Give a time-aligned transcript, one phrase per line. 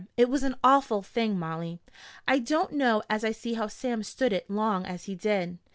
[0.17, 1.79] It was an awful thing, Molly.
[2.27, 5.59] I don't know as I see how Sam stood it long as he did."